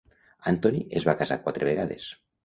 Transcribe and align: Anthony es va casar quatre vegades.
Anthony 0.51 0.79
es 0.99 1.05
va 1.09 1.15
casar 1.19 1.37
quatre 1.43 1.67
vegades. 1.69 2.07